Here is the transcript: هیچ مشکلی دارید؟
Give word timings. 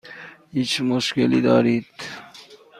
هیچ 0.51 0.81
مشکلی 0.81 1.41
دارید؟ 1.41 1.85